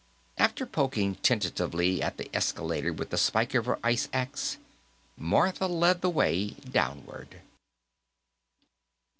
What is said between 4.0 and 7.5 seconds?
axe, Martha led the way downward.